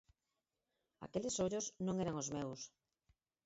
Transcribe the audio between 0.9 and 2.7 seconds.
Aqueles ollos non eran os meus.